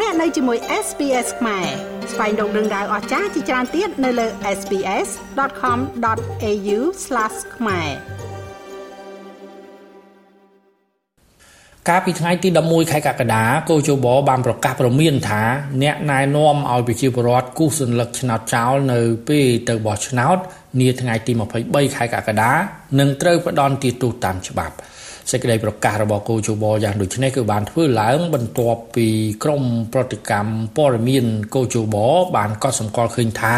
[0.00, 1.66] លោកអ្នកនៅជាមួយ SPS ខ្មែរ
[2.12, 4.26] ស្វែងរកដឹងដៅអស្ចារ្យជាច្រើនទៀតនៅលើ
[4.58, 6.78] SPS.com.au/
[7.56, 7.90] ខ្មែរ
[11.88, 15.42] កាលពីថ្ងៃទី11ខែកក្កដាកោជបបានប្រកាសព្រមានថា
[15.82, 20.36] អ្នកណែនាំឲ្យប្រជាពលរដ្ឋគូសសញ្ញាឆ្នោតចោលនៅពេលទៅបោះឆ្នោត
[20.80, 21.32] នាថ្ងៃទី
[21.64, 22.52] 23ខែកក្កដា
[22.98, 24.76] នឹងត្រូវផ្ដន់ទាទោសតាមច្បាប់
[25.31, 29.07] សេចក្តីប្រកាសរបស់គូជបយ៉ាងដូចនេះគឺបានធ្វើឡើងបន្ទាប់ពី
[29.43, 31.95] ក្រមប្រតិកម្មព័ត៌មានគូជប
[32.35, 33.55] បានកត់សម្គាល់ឃើញថា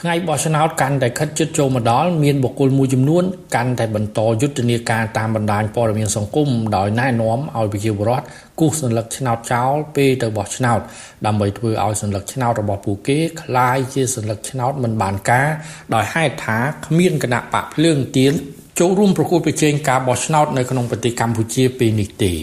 [0.00, 3.24] ថ្ងៃបោះឆ្នោតកាន់តែខិតជិតចូលមកដល់មានបុគ្គលមួយចំនួន
[3.54, 8.26] កាន់តែបន្តយុទ្ធនាការតាមបណ្ដាញព័ត៌មានសង្គមដោយណែនាំឲ្យប្រជាពលរដ្ឋ
[8.60, 10.80] គូសសញ្ញាឆ្នោតចោលពេលទៅបោះឆ្នោត
[11.26, 15.48] ដើម្បីធ្វើឲ្យសញ្ញាឆ្នោតរបស់ពួកគេคล้ายជាសញ្ញាឆ្នោតមិនបានការ
[15.94, 18.34] ដោយហេតុថាគ្មានគណៈបកភ្លើងទៀន
[18.79, 22.33] ចូលរួមប្រកួតប្រជែងការបោះឆ្នោតនៅក្នុងប្រទេសកម្ពុជាពេលនេះទេ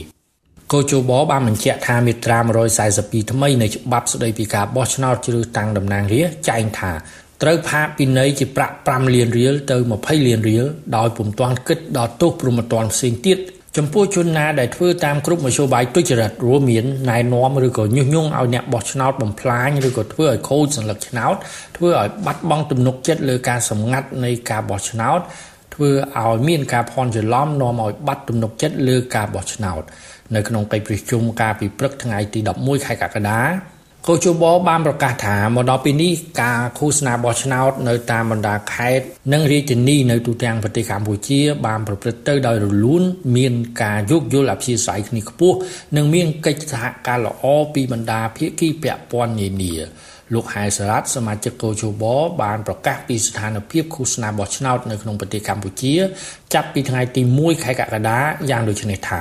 [0.72, 2.38] កោជបបានបញ្ជាក់ថាមាត្រា
[2.84, 6.92] 142ថ្មីនៃច្បាប់ស្តីពីការបោះឆ្នោតជ្រើសតាំងតំណាងរាស្ត្រចែងថា
[7.42, 10.64] ត្រូវផាកពិន័យជាប្រាក់5លានរៀលទៅ20លានរៀល
[10.96, 13.38] ដោយពុំទាន់គិតដល់ទោសព្រហ្មទណ្ឌផ្សេងទៀត
[13.76, 21.34] ចំពោះជនណាដែលធ្វើតាមគ្រប់មធ្យោបាយទុច្ចរិតរួមមានណែនាំឬក៏ញុះញង់ឲ្យអ្នកបោះឆ្នោតបំផ្លាញឬក៏ធ្វើឲ្យខូចសញ្ញាឆ្នោត
[21.76, 25.20] ធ្វើឲ្យបាត់បង់ទំនុកចិត្តលើការសម្ងាត់នៃការបោះឆ្នោត
[25.74, 29.82] ធ្វើឲ្យមានការភ័ន្តច្រឡំនាំឲ្យបាត់ទំនុកចិត្តលើការបោះឆ្នោត
[30.34, 33.40] នៅក្នុងកិច្ចប្រជុំការពិព្រឹកថ្ងៃទី11ខែកក្កដា
[34.08, 43.02] កោជបបានប្រកាសថាមកដល់ពេលនេះការឃោសនាបោះឆ្នោតនៅតាមបណ្ដាខេត្តនិងរាជធានីនៅទូទាំងប្រទេសកម្ពុជា បានប្រព្រឹត្តទៅដោយរលូន
[43.36, 45.56] មានការយោគយល់អព្យាស្រ័យគ្នាខ្ពស់
[45.96, 49.74] និងមានកិច្ចសហការល្អពីបណ្ដាភាគីពាក់ព័ន្ធនានា
[50.34, 52.04] លោកហែសារ៉ាត់សមាជិកកោជប
[52.42, 55.94] បានប្រកាសពីស្ថានភាពឃោសនាបោះឆ្នោតនៅក្នុងប្រទេសកម្ពុជា
[56.54, 58.18] ចាប់ពីថ្ងៃទី1ខែកក្កដា
[58.50, 59.10] យ៉ាងដូចនេះថ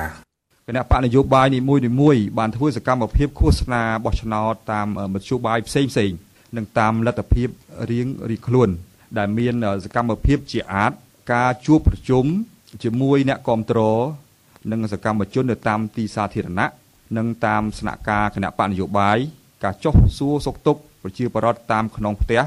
[0.68, 6.10] គណៈបកនយោបាយនីមួយនីមួយបានធ្វើសកម្មភាពឃោសនាបោះឆ្នោតតាមមធ្យោបាយផ្សេងផ្សេង
[6.56, 7.48] និងតាមលទ្ធភាព
[7.90, 8.68] រៀងរៀងខ្លួន
[9.18, 10.92] ដែលមានសកម្មភាពជាអាច
[11.32, 12.24] ការជួបប្រជុំ
[12.84, 14.00] ជាមួយអ្នកគ្រប់គ្រង
[14.70, 16.68] និងសកម្មជននៅតាមទីសាធារណៈ
[17.16, 19.18] និងតាមស្នាក់ការគណៈបកនយោបាយ
[19.64, 22.42] ការចុះសួរសុខទុក្ខ ប្រជាពលរដ្ឋតាមក្នុងផ្ទះ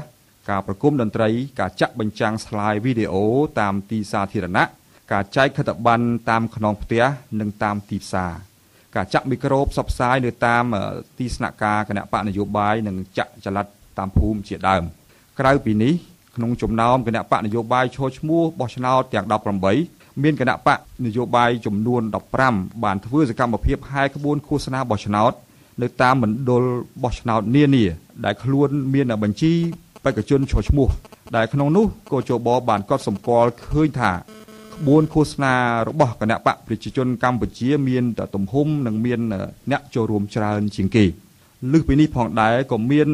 [0.50, 1.28] ការប្រគំតន្ត្រី
[1.60, 3.24] ការចាក់បញ្ចាំងស្លាយវីដេអូ
[3.60, 4.64] តាមទីសាធារណៈ
[5.12, 7.04] ការចែកខិត្តប័ណ្ណតាមខ្នងផ្ទះ
[7.40, 8.32] និងតាមទីផ្សារ
[8.96, 10.64] ការចាក់មីក្រូផ្សព្វផ្សាយនៅតាម
[11.18, 13.66] ទីស្នាក់ការគណៈបកនយោបាយនិងចាក់ចល័ត
[13.98, 14.82] តាមភូមិជាដើម
[15.40, 15.94] ក្រៅពីនេះ
[16.36, 22.02] ក្នុងចំណោមគណៈបកនយោបាយឈរឈ្មោះបោះឆ្នោតទាំង18មានគណៈបកនយោបាយចំនួន
[22.42, 25.32] 15បានធ្វើសកម្មភាពហែក្បួនឃោសនាបោះឆ្នោត
[25.82, 26.64] នៅតាមមណ្ឌល
[27.02, 27.84] បោះឆ្នោតនានា
[28.24, 29.52] ដែលខ្លួនមានបញ្ជី
[30.04, 30.88] បេក្ខជនឈរឈ្មោះ
[31.36, 35.54] ដែលក្នុងនោះក៏ជបបានកត់សម្គាល់ឃើញថាក្បួនឃោសនា
[35.88, 38.04] របស់គណៈបកប្រជាជនកម្ពុជាមាន
[38.34, 39.20] ទំហំនិងមាន
[39.70, 41.04] អ្នកចូលរួមច្រើនជាងគេ
[41.72, 43.08] លើសពីនេះផងដែរក៏មាន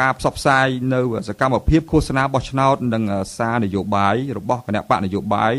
[0.00, 3.02] ការផ្សព្វផ្សាយនៅសកម្មភាពឃោសនាបោះឆ្នោតនិង
[3.36, 5.54] សារនយោបាយរបស់គណៈបកនយោបាយ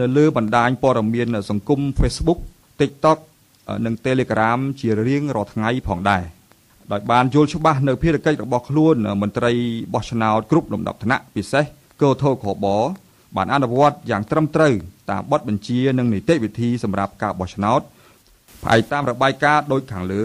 [0.00, 2.38] នៅលើបណ្ដាញព័ត៌មានសង្គម Facebook
[2.80, 3.18] TikTok
[3.86, 6.24] និង Telegram ជារៀងរាល់ថ្ងៃផងដែរ
[6.92, 9.52] ដោយបានយល់ច្បាស់នៅភារកិច្ចរបស់ខ្លួនមន្ត្រី
[9.94, 11.64] បោះឆ្នោតគ្រប់លំដាប់ថ្នាក់ពិសេស
[12.02, 12.66] កោធោខប
[13.36, 14.74] បានអនុវត្តយ៉ាងត្រឹមត្រូវ
[15.10, 17.80] តាមបទបញ្ជានិងនីតិវិធីសម្រាប់ការបោះឆ្នោត
[18.62, 20.24] ផ្អែកតាមរបាយការណ៍ដូចខាងលើ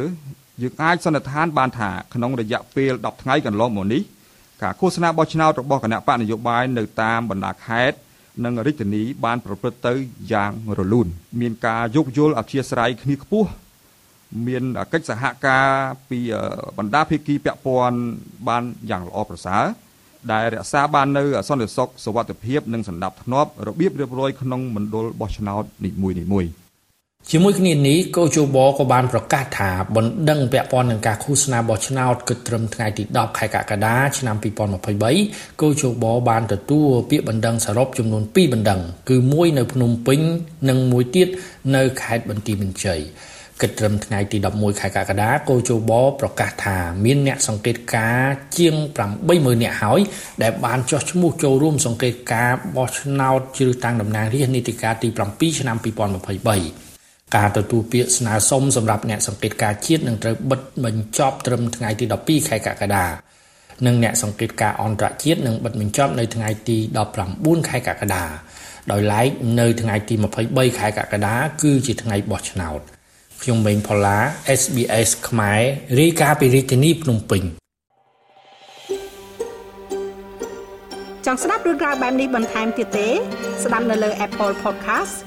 [0.62, 4.02] យើងអាចសន្និដ្ឋានបានថាក្នុងរយៈពេល10ថ្ងៃកន្លងមកនេះ
[4.64, 7.98] ការឃោសនាបោះឆ្នោតរបស់គណៈបកនយោបាយនៅតាមបណ្ដាខេត្ត
[8.44, 9.94] និងរាជធានីបានប្រព្រឹត្តទៅ
[10.34, 11.08] យ៉ាងរលូន
[11.42, 13.50] មានការយោគយល់អធិស្ឋានគ្នាខ្ពស់
[14.48, 15.68] មានកិច្ចសហការ
[16.10, 16.20] ពី
[16.78, 18.00] បណ្ដាភាគីពាក់ព័ន្ធ
[18.48, 19.66] បានយ៉ាងល្អប្រសើរ
[20.32, 26.67] ដែលរក្សាបាននៅសន្តិសុខសុវត្ថិភាពនិងសន្តិភាពរបៀបរៀបរយក្នុងមណ្ឌលបោះឆ្នោតនីមួយៗ
[27.32, 34.36] ជាមួយគ្នានេះកោជបក៏បានប្រកាសថាបណ្ដឹងពាក់ព័ន្ធនឹងការឃោសនាបោះឆ្នោតគិតត្រឹមថ្ងៃទី10ខែកក្កដាឆ្នាំ
[35.00, 40.20] 2023កោជបបានទទួលពាក្យបណ្ដឹងសរុបចំនួន2បណ្ដឹងគឺមួយនៅភ្នំពេញ
[40.70, 41.28] និងមួយទៀត
[41.76, 43.02] នៅខេត្តបន្ទាយមានជ័យ
[43.62, 48.22] គិតត្រឹមថ្ងៃទី11ខែកក្កដាកោជបប្រកាសថាមានអ្នកសង្កេតការ
[48.58, 48.76] ជាង
[49.20, 50.00] 80000នាក់ហើយ
[50.44, 56.87] ដែលបានចោះឈ្មោះចូលរួមសង្កេតការបោះឆ្នោតជ្រើសតាំងតំណាងរាស្ត្រនីតិកាលទី7ឆ្នាំ2023
[57.36, 63.06] ការទទួលពាក្យស្នើសុំសម្រាប់អ្នកសង្កេតការជាតិនឹងត្រូវបិទបញ្ចប់ត្រឹមថ្ងៃទី12ខែកក្កដា
[63.86, 66.78] និងអ្នកសង្កេតការអន្តរជាតិនឹងបិទបញ្ចប់នៅថ្ងៃទី
[67.24, 68.24] 19ខែកក្កដា
[68.92, 69.28] ដោយឡែក
[69.60, 70.16] នៅថ្ងៃទី
[70.48, 71.34] 23ខែកក្កដា
[71.64, 72.82] គឺជាថ្ងៃបោះឆ្នោត។
[73.44, 74.18] ខ្ញុំម៉េងផល្លា
[74.60, 75.62] SBS ខ្មែរ
[76.00, 77.44] រាយការណ៍ពីរាជធានីភ្នំពេញ
[81.26, 83.10] ចង់ស្ដាប់រឿងរ៉ាវបែបនេះបន្ថែមទៀតទេ
[83.64, 85.27] ស្ដាប់នៅលើ Apple Podcast